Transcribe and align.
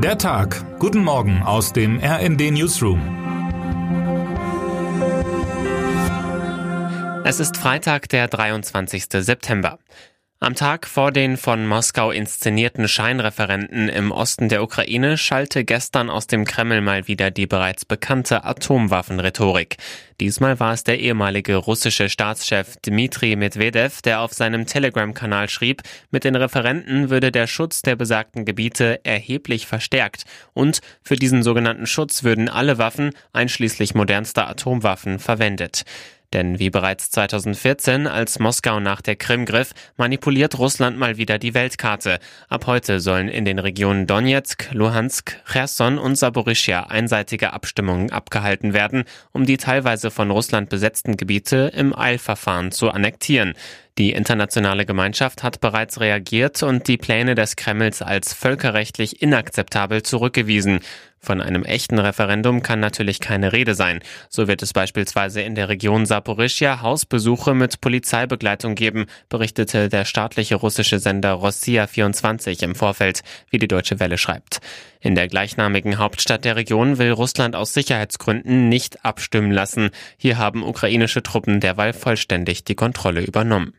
Der 0.00 0.16
Tag. 0.16 0.78
Guten 0.78 1.02
Morgen 1.02 1.42
aus 1.42 1.72
dem 1.72 1.98
RND 1.98 2.52
Newsroom. 2.52 3.00
Es 7.24 7.40
ist 7.40 7.56
Freitag, 7.56 8.08
der 8.08 8.28
23. 8.28 9.06
September. 9.10 9.80
Am 10.40 10.54
Tag 10.54 10.86
vor 10.86 11.10
den 11.10 11.36
von 11.36 11.66
Moskau 11.66 12.12
inszenierten 12.12 12.86
Scheinreferenten 12.86 13.88
im 13.88 14.12
Osten 14.12 14.48
der 14.48 14.62
Ukraine 14.62 15.18
schallte 15.18 15.64
gestern 15.64 16.08
aus 16.08 16.28
dem 16.28 16.44
Kreml 16.44 16.80
mal 16.80 17.08
wieder 17.08 17.32
die 17.32 17.48
bereits 17.48 17.84
bekannte 17.84 18.44
Atomwaffenrhetorik. 18.44 19.78
Diesmal 20.20 20.60
war 20.60 20.74
es 20.74 20.84
der 20.84 21.00
ehemalige 21.00 21.56
russische 21.56 22.08
Staatschef 22.08 22.76
Dmitri 22.86 23.34
Medvedev, 23.34 24.00
der 24.00 24.20
auf 24.20 24.32
seinem 24.32 24.66
Telegram-Kanal 24.66 25.48
schrieb, 25.48 25.82
mit 26.12 26.22
den 26.22 26.36
Referenten 26.36 27.10
würde 27.10 27.32
der 27.32 27.48
Schutz 27.48 27.82
der 27.82 27.96
besagten 27.96 28.44
Gebiete 28.44 29.04
erheblich 29.04 29.66
verstärkt 29.66 30.22
und 30.54 30.82
für 31.02 31.16
diesen 31.16 31.42
sogenannten 31.42 31.88
Schutz 31.88 32.22
würden 32.22 32.48
alle 32.48 32.78
Waffen, 32.78 33.10
einschließlich 33.32 33.96
modernster 33.96 34.48
Atomwaffen, 34.48 35.18
verwendet. 35.18 35.84
Denn 36.34 36.58
wie 36.58 36.68
bereits 36.68 37.10
2014, 37.10 38.06
als 38.06 38.38
Moskau 38.38 38.80
nach 38.80 39.00
der 39.00 39.16
Krim 39.16 39.46
griff, 39.46 39.72
manipuliert 39.96 40.58
Russland 40.58 40.98
mal 40.98 41.16
wieder 41.16 41.38
die 41.38 41.54
Weltkarte. 41.54 42.18
Ab 42.48 42.66
heute 42.66 43.00
sollen 43.00 43.28
in 43.28 43.46
den 43.46 43.58
Regionen 43.58 44.06
Donetsk, 44.06 44.68
Luhansk, 44.72 45.42
Cherson 45.50 45.96
und 45.96 46.16
Saporischia 46.16 46.82
einseitige 46.82 47.54
Abstimmungen 47.54 48.12
abgehalten 48.12 48.74
werden, 48.74 49.04
um 49.32 49.46
die 49.46 49.56
teilweise 49.56 50.10
von 50.10 50.30
Russland 50.30 50.68
besetzten 50.68 51.16
Gebiete 51.16 51.72
im 51.74 51.98
Eilverfahren 51.98 52.72
zu 52.72 52.90
annektieren. 52.90 53.54
Die 53.98 54.12
internationale 54.12 54.86
Gemeinschaft 54.86 55.42
hat 55.42 55.60
bereits 55.60 55.98
reagiert 55.98 56.62
und 56.62 56.86
die 56.86 56.98
Pläne 56.98 57.34
des 57.34 57.56
Kremls 57.56 58.00
als 58.00 58.32
völkerrechtlich 58.32 59.20
inakzeptabel 59.22 60.04
zurückgewiesen. 60.04 60.78
Von 61.18 61.40
einem 61.40 61.64
echten 61.64 61.98
Referendum 61.98 62.62
kann 62.62 62.78
natürlich 62.78 63.18
keine 63.18 63.52
Rede 63.52 63.74
sein. 63.74 63.98
So 64.28 64.46
wird 64.46 64.62
es 64.62 64.72
beispielsweise 64.72 65.40
in 65.40 65.56
der 65.56 65.68
Region 65.68 66.06
Saporischia 66.06 66.80
Hausbesuche 66.80 67.54
mit 67.54 67.80
Polizeibegleitung 67.80 68.76
geben, 68.76 69.06
berichtete 69.28 69.88
der 69.88 70.04
staatliche 70.04 70.54
russische 70.54 71.00
Sender 71.00 71.32
Rossia 71.32 71.88
24 71.88 72.62
im 72.62 72.76
Vorfeld, 72.76 73.22
wie 73.50 73.58
die 73.58 73.66
Deutsche 73.66 73.98
Welle 73.98 74.16
schreibt. 74.16 74.60
In 75.00 75.16
der 75.16 75.26
gleichnamigen 75.26 75.98
Hauptstadt 75.98 76.44
der 76.44 76.54
Region 76.54 76.98
will 76.98 77.10
Russland 77.10 77.56
aus 77.56 77.74
Sicherheitsgründen 77.74 78.68
nicht 78.68 79.04
abstimmen 79.04 79.50
lassen. 79.50 79.90
Hier 80.18 80.38
haben 80.38 80.62
ukrainische 80.62 81.24
Truppen 81.24 81.58
derweil 81.58 81.92
vollständig 81.92 82.62
die 82.62 82.76
Kontrolle 82.76 83.22
übernommen. 83.22 83.74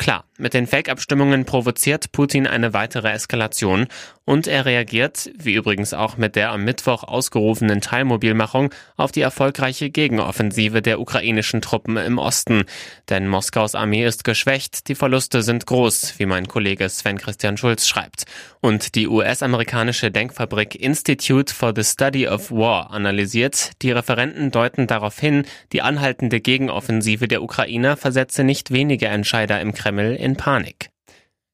Klar, 0.00 0.24
mit 0.40 0.54
den 0.54 0.66
Fake-Abstimmungen 0.66 1.44
provoziert 1.44 2.12
Putin 2.12 2.46
eine 2.46 2.72
weitere 2.72 3.10
Eskalation 3.10 3.86
und 4.30 4.46
er 4.46 4.64
reagiert, 4.64 5.28
wie 5.36 5.54
übrigens 5.54 5.92
auch 5.92 6.16
mit 6.16 6.36
der 6.36 6.52
am 6.52 6.62
Mittwoch 6.62 7.02
ausgerufenen 7.02 7.80
Teilmobilmachung, 7.80 8.72
auf 8.96 9.10
die 9.10 9.22
erfolgreiche 9.22 9.90
Gegenoffensive 9.90 10.82
der 10.82 11.00
ukrainischen 11.00 11.60
Truppen 11.60 11.96
im 11.96 12.18
Osten. 12.18 12.62
Denn 13.08 13.26
Moskaus 13.26 13.74
Armee 13.74 14.06
ist 14.06 14.22
geschwächt, 14.22 14.86
die 14.86 14.94
Verluste 14.94 15.42
sind 15.42 15.66
groß, 15.66 16.14
wie 16.18 16.26
mein 16.26 16.46
Kollege 16.46 16.88
Sven 16.88 17.18
Christian 17.18 17.56
Schulz 17.56 17.88
schreibt. 17.88 18.24
Und 18.60 18.94
die 18.94 19.08
US-amerikanische 19.08 20.12
Denkfabrik 20.12 20.76
Institute 20.76 21.52
for 21.52 21.72
the 21.74 21.82
Study 21.82 22.28
of 22.28 22.52
War 22.52 22.92
analysiert, 22.92 23.70
die 23.82 23.90
Referenten 23.90 24.52
deuten 24.52 24.86
darauf 24.86 25.18
hin, 25.18 25.44
die 25.72 25.82
anhaltende 25.82 26.40
Gegenoffensive 26.40 27.26
der 27.26 27.42
Ukrainer 27.42 27.96
versetze 27.96 28.44
nicht 28.44 28.70
wenige 28.70 29.06
Entscheider 29.08 29.60
im 29.60 29.72
Kreml 29.72 30.14
in 30.14 30.29
Panik. 30.36 30.90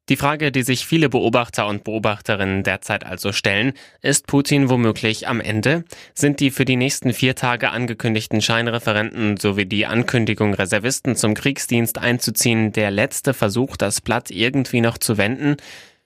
Die 0.08 0.16
Frage, 0.16 0.52
die 0.52 0.62
sich 0.62 0.86
viele 0.86 1.08
Beobachter 1.08 1.66
und 1.66 1.82
Beobachterinnen 1.82 2.62
derzeit 2.62 3.04
also 3.04 3.32
stellen, 3.32 3.72
ist 4.02 4.28
Putin 4.28 4.70
womöglich 4.70 5.26
am 5.26 5.40
Ende? 5.40 5.84
Sind 6.14 6.38
die 6.38 6.52
für 6.52 6.64
die 6.64 6.76
nächsten 6.76 7.12
vier 7.12 7.34
Tage 7.34 7.70
angekündigten 7.70 8.40
Scheinreferenten 8.40 9.36
sowie 9.36 9.66
die 9.66 9.84
Ankündigung, 9.84 10.54
Reservisten 10.54 11.16
zum 11.16 11.34
Kriegsdienst 11.34 11.98
einzuziehen, 11.98 12.70
der 12.70 12.92
letzte 12.92 13.34
Versuch, 13.34 13.76
das 13.76 14.00
Blatt 14.00 14.30
irgendwie 14.30 14.80
noch 14.80 14.98
zu 14.98 15.18
wenden? 15.18 15.56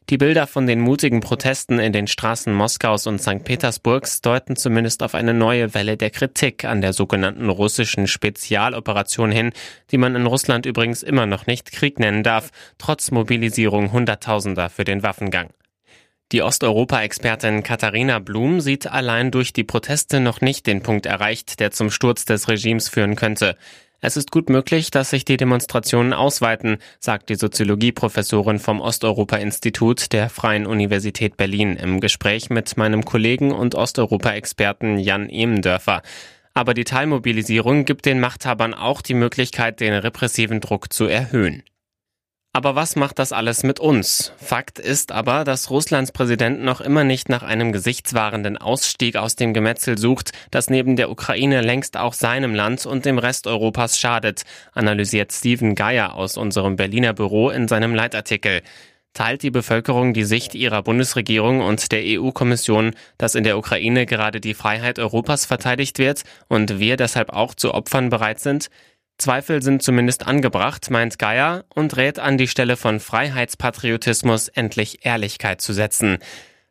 Die 0.08 0.18
Bilder 0.18 0.48
von 0.48 0.66
den 0.66 0.80
mutigen 0.80 1.20
Protesten 1.20 1.78
in 1.78 1.92
den 1.92 2.08
Straßen 2.08 2.52
Moskaus 2.52 3.06
und 3.06 3.20
St. 3.20 3.44
Petersburgs 3.44 4.20
deuten 4.22 4.56
zumindest 4.56 5.04
auf 5.04 5.14
eine 5.14 5.34
neue 5.34 5.72
Welle 5.74 5.96
der 5.96 6.10
Kritik 6.10 6.64
an 6.64 6.80
der 6.80 6.92
sogenannten 6.92 7.48
russischen 7.48 8.08
Spezialoperation 8.08 9.30
hin, 9.30 9.52
die 9.92 9.98
man 9.98 10.16
in 10.16 10.26
Russland 10.26 10.66
übrigens 10.66 11.04
immer 11.04 11.26
noch 11.26 11.46
nicht 11.46 11.70
Krieg 11.70 12.00
nennen 12.00 12.24
darf, 12.24 12.50
trotz 12.78 13.12
Mobilisierung 13.12 13.92
Hunderttausender 13.92 14.68
für 14.68 14.84
den 14.84 15.04
Waffengang. 15.04 15.50
Die 16.32 16.42
Osteuropa-Expertin 16.42 17.64
Katharina 17.64 18.20
Blum 18.20 18.60
sieht 18.60 18.86
allein 18.86 19.32
durch 19.32 19.52
die 19.52 19.64
Proteste 19.64 20.20
noch 20.20 20.40
nicht 20.40 20.66
den 20.68 20.80
Punkt 20.80 21.06
erreicht, 21.06 21.58
der 21.58 21.72
zum 21.72 21.90
Sturz 21.90 22.24
des 22.24 22.48
Regimes 22.48 22.88
führen 22.88 23.16
könnte. 23.16 23.56
Es 24.02 24.16
ist 24.16 24.30
gut 24.30 24.48
möglich, 24.48 24.90
dass 24.90 25.10
sich 25.10 25.26
die 25.26 25.36
Demonstrationen 25.36 26.14
ausweiten, 26.14 26.78
sagt 27.00 27.28
die 27.28 27.34
Soziologieprofessorin 27.34 28.58
vom 28.58 28.80
Osteuropa-Institut 28.80 30.12
der 30.14 30.30
Freien 30.30 30.66
Universität 30.66 31.36
Berlin 31.36 31.76
im 31.76 32.00
Gespräch 32.00 32.48
mit 32.48 32.78
meinem 32.78 33.04
Kollegen 33.04 33.52
und 33.52 33.74
Osteuropa-Experten 33.74 34.98
Jan 34.98 35.28
Emendörfer. 35.28 36.00
Aber 36.54 36.72
die 36.72 36.84
Teilmobilisierung 36.84 37.84
gibt 37.84 38.06
den 38.06 38.20
Machthabern 38.20 38.72
auch 38.72 39.02
die 39.02 39.14
Möglichkeit, 39.14 39.80
den 39.80 39.92
repressiven 39.92 40.62
Druck 40.62 40.92
zu 40.92 41.04
erhöhen. 41.04 41.62
Aber 42.52 42.74
was 42.74 42.96
macht 42.96 43.20
das 43.20 43.32
alles 43.32 43.62
mit 43.62 43.78
uns? 43.78 44.32
Fakt 44.38 44.80
ist 44.80 45.12
aber, 45.12 45.44
dass 45.44 45.70
Russlands 45.70 46.10
Präsident 46.10 46.64
noch 46.64 46.80
immer 46.80 47.04
nicht 47.04 47.28
nach 47.28 47.44
einem 47.44 47.70
gesichtswahrenden 47.70 48.58
Ausstieg 48.58 49.14
aus 49.14 49.36
dem 49.36 49.54
Gemetzel 49.54 49.96
sucht, 49.96 50.32
das 50.50 50.68
neben 50.68 50.96
der 50.96 51.12
Ukraine 51.12 51.60
längst 51.60 51.96
auch 51.96 52.12
seinem 52.12 52.56
Land 52.56 52.86
und 52.86 53.04
dem 53.04 53.18
Rest 53.18 53.46
Europas 53.46 54.00
schadet, 54.00 54.42
analysiert 54.72 55.32
Steven 55.32 55.76
Geier 55.76 56.14
aus 56.14 56.36
unserem 56.36 56.74
Berliner 56.74 57.12
Büro 57.12 57.50
in 57.50 57.68
seinem 57.68 57.94
Leitartikel. 57.94 58.62
Teilt 59.12 59.44
die 59.44 59.50
Bevölkerung 59.50 60.12
die 60.12 60.24
Sicht 60.24 60.56
ihrer 60.56 60.82
Bundesregierung 60.82 61.60
und 61.60 61.92
der 61.92 62.02
EU-Kommission, 62.04 62.94
dass 63.16 63.36
in 63.36 63.44
der 63.44 63.58
Ukraine 63.58 64.06
gerade 64.06 64.40
die 64.40 64.54
Freiheit 64.54 64.98
Europas 64.98 65.46
verteidigt 65.46 65.98
wird 65.98 66.22
und 66.48 66.80
wir 66.80 66.96
deshalb 66.96 67.32
auch 67.32 67.54
zu 67.54 67.74
Opfern 67.74 68.08
bereit 68.08 68.40
sind? 68.40 68.70
Zweifel 69.20 69.62
sind 69.62 69.82
zumindest 69.82 70.26
angebracht, 70.26 70.90
meint 70.90 71.18
Geier 71.18 71.64
und 71.74 71.96
rät 71.96 72.18
an 72.18 72.38
die 72.38 72.48
Stelle 72.48 72.76
von 72.78 73.00
Freiheitspatriotismus 73.00 74.48
endlich 74.48 75.04
Ehrlichkeit 75.04 75.60
zu 75.60 75.74
setzen. 75.74 76.18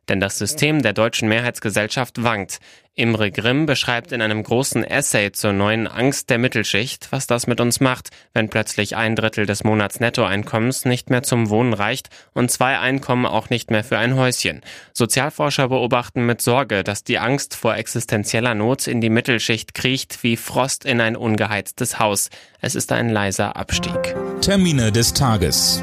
Denn 0.10 0.20
das 0.20 0.38
System 0.38 0.82
der 0.82 0.94
deutschen 0.94 1.30
Mehrheitsgesellschaft 1.30 2.24
wankt. 2.24 2.60
Imre 3.00 3.32
Grimm 3.32 3.66
beschreibt 3.66 4.12
in 4.12 4.22
einem 4.22 4.44
großen 4.44 4.84
Essay 4.84 5.32
zur 5.32 5.54
neuen 5.54 5.88
Angst 5.88 6.30
der 6.30 6.38
Mittelschicht, 6.38 7.08
was 7.12 7.28
das 7.28 7.48
mit 7.48 7.62
uns 7.62 7.80
macht, 7.80 8.10
wenn 8.34 8.50
plötzlich 8.50 8.98
ein 8.98 9.16
Drittel 9.16 9.46
des 9.46 9.64
Monatsnettoeinkommens 9.64 10.84
nicht 10.84 11.10
mehr 11.10 11.24
zum 11.24 11.50
Wohnen 11.50 11.74
reicht 11.74 12.10
und 12.34 12.52
zwei 12.52 12.78
Einkommen 12.78 13.26
auch 13.26 13.50
nicht 13.50 13.72
mehr 13.72 13.86
für 13.86 13.98
ein 13.98 14.16
Häuschen. 14.18 14.62
Sozialforscher 14.92 15.70
beobachten 15.70 16.26
mit 16.26 16.42
Sorge, 16.42 16.84
dass 16.84 17.06
die 17.06 17.20
Angst 17.20 17.56
vor 17.56 17.76
existenzieller 17.76 18.54
Not 18.54 18.88
in 18.88 19.00
die 19.00 19.10
Mittelschicht 19.10 19.74
kriecht 19.74 20.22
wie 20.24 20.36
Frost 20.36 20.84
in 20.84 21.00
ein 21.00 21.16
ungeheiztes 21.16 22.00
Haus. 22.00 22.30
Es 22.60 22.76
ist 22.76 22.92
ein 22.92 23.08
leiser 23.08 23.56
Abstieg. 23.56 24.16
Termine 24.42 24.92
des 24.92 25.14
Tages. 25.14 25.82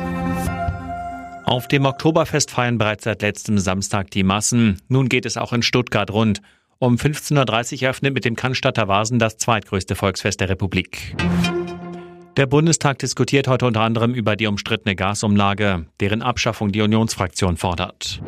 Auf 1.47 1.69
dem 1.69 1.87
Oktoberfest 1.87 2.51
feiern 2.51 2.77
bereits 2.77 3.05
seit 3.05 3.23
letztem 3.23 3.59
Samstag 3.59 4.11
die 4.11 4.25
Massen. 4.25 4.83
Nun 4.89 5.09
geht 5.09 5.25
es 5.25 5.37
auch 5.37 5.53
in 5.53 5.63
Stuttgart 5.63 6.11
rund. 6.11 6.43
Um 6.81 6.97
15.30 6.97 7.77
Uhr 7.77 7.83
eröffnet 7.85 8.15
mit 8.15 8.25
dem 8.25 8.35
Cannstatter 8.35 8.89
Vasen 8.89 9.21
das 9.21 9.39
zweitgrößte 9.39 9.95
Volksfest 9.95 10.41
der 10.41 10.49
Republik. 10.49 11.15
Der 12.37 12.47
Bundestag 12.47 12.99
diskutiert 12.99 13.47
heute 13.47 13.65
unter 13.65 13.81
anderem 13.81 14.13
über 14.13 14.35
die 14.35 14.49
umstrittene 14.49 14.97
Gasumlage, 14.97 15.87
deren 16.01 16.21
Abschaffung 16.21 16.73
die 16.73 16.83
Unionsfraktion 16.83 17.57
fordert. 17.57 18.21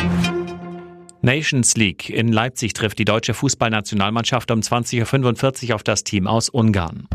Nations 1.21 1.77
League. 1.77 2.09
In 2.09 2.33
Leipzig 2.33 2.73
trifft 2.73 3.01
die 3.01 3.05
deutsche 3.05 3.35
Fußballnationalmannschaft 3.35 4.53
um 4.53 4.61
20.45 4.61 5.71
Uhr 5.71 5.75
auf 5.75 5.83
das 5.83 6.05
Team 6.05 6.29
aus 6.29 6.49
Ungarn. 6.49 7.09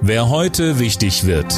Wer 0.00 0.30
heute 0.30 0.78
wichtig 0.78 1.26
wird. 1.26 1.52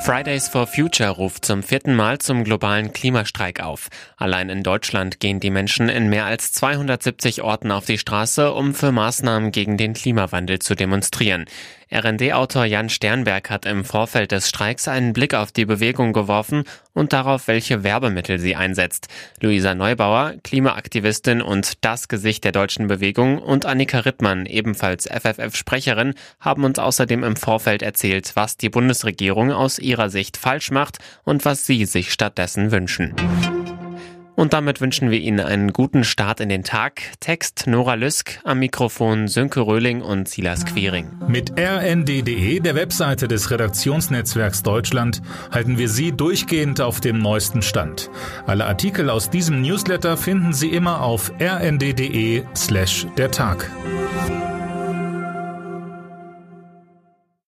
Fridays 0.00 0.48
for 0.48 0.66
Future 0.66 1.10
ruft 1.10 1.44
zum 1.44 1.62
vierten 1.62 1.94
Mal 1.94 2.18
zum 2.18 2.44
globalen 2.44 2.92
Klimastreik 2.92 3.60
auf. 3.60 3.88
Allein 4.16 4.48
in 4.48 4.62
Deutschland 4.62 5.20
gehen 5.20 5.40
die 5.40 5.50
Menschen 5.50 5.88
in 5.88 6.08
mehr 6.08 6.24
als 6.24 6.52
270 6.52 7.42
Orten 7.42 7.70
auf 7.70 7.84
die 7.84 7.98
Straße, 7.98 8.52
um 8.52 8.74
für 8.74 8.92
Maßnahmen 8.92 9.50
gegen 9.52 9.76
den 9.76 9.94
Klimawandel 9.94 10.60
zu 10.60 10.74
demonstrieren. 10.74 11.44
RD-Autor 11.92 12.64
Jan 12.66 12.90
Sternberg 12.90 13.50
hat 13.50 13.66
im 13.66 13.84
Vorfeld 13.84 14.32
des 14.32 14.48
Streiks 14.48 14.88
einen 14.88 15.12
Blick 15.12 15.34
auf 15.34 15.52
die 15.52 15.64
Bewegung 15.64 16.12
geworfen 16.12 16.64
und 16.94 17.12
darauf, 17.12 17.48
welche 17.48 17.84
Werbemittel 17.84 18.38
sie 18.38 18.56
einsetzt. 18.56 19.08
Luisa 19.40 19.74
Neubauer, 19.74 20.34
Klimaaktivistin 20.42 21.42
und 21.42 21.84
das 21.84 22.08
Gesicht 22.08 22.44
der 22.44 22.52
deutschen 22.52 22.86
Bewegung 22.86 23.38
und 23.38 23.66
Annika 23.66 24.00
Rittmann, 24.00 24.46
ebenfalls 24.46 25.06
FFF-Sprecherin, 25.06 26.14
haben 26.40 26.64
uns 26.64 26.78
außerdem 26.78 27.24
im 27.24 27.36
Vorfeld 27.36 27.82
erzählt, 27.82 28.32
was 28.34 28.56
die 28.56 28.70
Bundesregierung 28.70 29.52
aus 29.52 29.78
ihrer 29.78 30.10
Sicht 30.10 30.36
falsch 30.36 30.70
macht 30.70 30.98
und 31.24 31.44
was 31.44 31.66
sie 31.66 31.84
sich 31.84 32.12
stattdessen 32.12 32.72
wünschen. 32.72 33.14
Und 34.38 34.52
damit 34.52 34.80
wünschen 34.80 35.10
wir 35.10 35.18
Ihnen 35.18 35.40
einen 35.40 35.72
guten 35.72 36.04
Start 36.04 36.38
in 36.38 36.48
den 36.48 36.62
Tag. 36.62 37.02
Text 37.18 37.64
Nora 37.66 37.94
Lüsk, 37.94 38.38
am 38.44 38.60
Mikrofon 38.60 39.26
Sönke 39.26 39.58
Röhling 39.58 40.00
und 40.00 40.28
Silas 40.28 40.64
Quiring. 40.64 41.10
Mit 41.26 41.58
rnd.de, 41.58 42.60
der 42.60 42.76
Webseite 42.76 43.26
des 43.26 43.50
Redaktionsnetzwerks 43.50 44.62
Deutschland, 44.62 45.22
halten 45.50 45.76
wir 45.76 45.88
Sie 45.88 46.12
durchgehend 46.12 46.80
auf 46.80 47.00
dem 47.00 47.18
neuesten 47.18 47.62
Stand. 47.62 48.10
Alle 48.46 48.66
Artikel 48.66 49.10
aus 49.10 49.28
diesem 49.28 49.60
Newsletter 49.60 50.16
finden 50.16 50.52
Sie 50.52 50.68
immer 50.68 51.02
auf 51.02 51.32
rnd.de 51.40 52.44
slash 52.54 53.08
der 53.16 53.32
Tag. 53.32 53.68